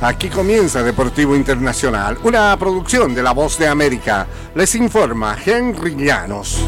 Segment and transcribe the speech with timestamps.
[0.00, 4.28] Aquí comienza Deportivo Internacional, una producción de La Voz de América.
[4.54, 6.64] Les informa Henry Llanos.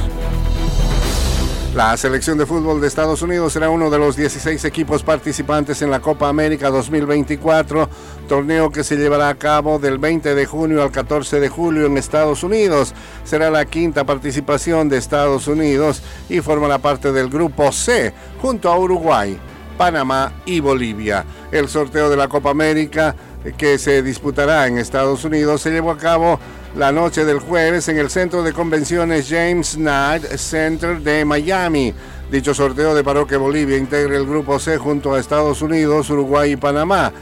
[1.77, 5.93] La selección de fútbol de Estados Unidos será uno de los 16 equipos participantes en
[5.93, 7.89] la Copa América 2024,
[8.29, 11.99] torneo que se llevará a cabo del 20 de junio al 14 de julio en
[11.99, 12.93] Estados Unidos.
[13.23, 18.13] Será la quinta participación de Estados Unidos y formará parte del grupo C
[18.43, 19.39] junto a Uruguay,
[19.77, 21.25] Panamá y Bolivia.
[21.51, 23.15] El sorteo de la Copa América
[23.57, 26.39] que se disputará en Estados Unidos se llevó a cabo
[26.77, 31.95] la noche del jueves en el Centro de Convenciones James Knight Center de Miami.
[32.31, 36.57] Dicho sorteo deparó que Bolivia integre el grupo C junto a Estados Unidos, Uruguay y
[36.57, 37.13] Panamá.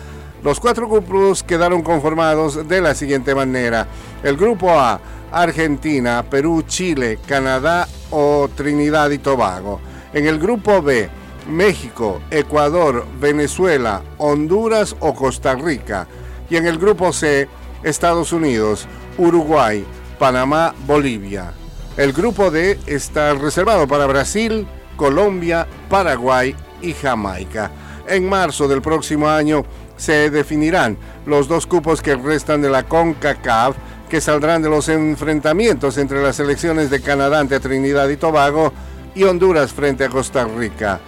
[0.43, 3.87] Los cuatro grupos quedaron conformados de la siguiente manera.
[4.23, 5.01] El grupo A,
[5.33, 9.81] Argentina, Perú, Chile, Canadá o Trinidad y Tobago.
[10.13, 11.09] En el grupo B,
[11.47, 16.07] México, Ecuador, Venezuela, Honduras o Costa Rica.
[16.51, 17.49] Y en el grupo C,
[17.83, 18.87] Estados Unidos,
[19.19, 19.85] Uruguay,
[20.19, 21.53] Panamá, Bolivia.
[21.97, 27.71] El grupo D está reservado para Brasil, Colombia, Paraguay y Jamaica.
[28.07, 29.65] En marzo del próximo año
[29.97, 33.77] se definirán los dos cupos que restan de la CONCACAF
[34.09, 38.73] que saldrán de los enfrentamientos entre las selecciones de Canadá ante Trinidad y Tobago
[39.15, 41.01] y Honduras frente a Costa Rica.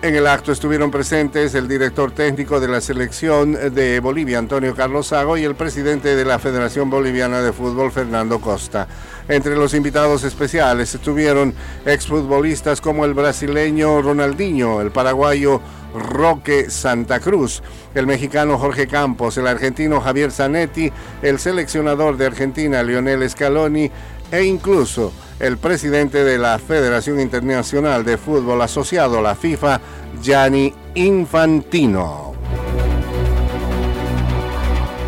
[0.00, 5.08] En el acto estuvieron presentes el director técnico de la selección de Bolivia, Antonio Carlos
[5.08, 8.86] Sago, y el presidente de la Federación Boliviana de Fútbol, Fernando Costa.
[9.28, 11.52] Entre los invitados especiales estuvieron
[11.84, 15.60] exfutbolistas como el brasileño Ronaldinho, el paraguayo
[15.92, 17.60] Roque Santa Cruz,
[17.92, 23.90] el mexicano Jorge Campos, el argentino Javier Zanetti, el seleccionador de Argentina Lionel Scaloni
[24.30, 29.80] e incluso el presidente de la Federación Internacional de Fútbol Asociado la FIFA,
[30.22, 32.28] Gianni Infantino.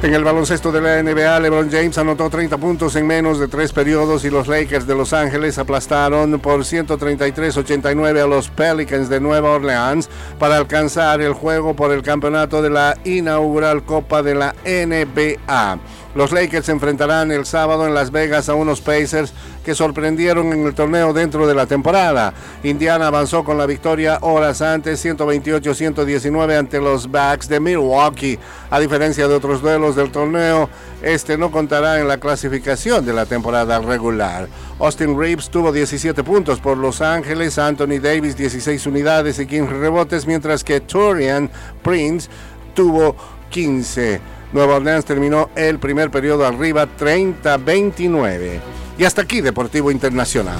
[0.03, 3.71] En el baloncesto de la NBA, LeBron James anotó 30 puntos en menos de tres
[3.71, 9.51] periodos y los Lakers de Los Ángeles aplastaron por 133-89 a los Pelicans de Nueva
[9.51, 15.79] Orleans para alcanzar el juego por el campeonato de la inaugural Copa de la NBA.
[16.15, 19.33] Los Lakers enfrentarán el sábado en Las Vegas a unos Pacers
[19.65, 22.35] que sorprendieron en el torneo dentro de la temporada.
[22.65, 28.39] Indiana avanzó con la victoria horas antes, 128-119 ante los Bucks de Milwaukee.
[28.71, 30.69] A diferencia de otros duelos del torneo,
[31.03, 34.49] este no contará en la clasificación de la temporada regular.
[34.81, 40.27] Austin Reeves tuvo 17 puntos por Los Ángeles, Anthony Davis 16 unidades y 15 rebotes,
[40.27, 41.51] mientras que Torian
[41.83, 42.29] Prince
[42.75, 43.15] tuvo
[43.51, 44.40] 15.
[44.53, 48.61] Nueva Orleans terminó el primer periodo arriba 30-29.
[48.99, 50.59] Y hasta aquí Deportivo Internacional.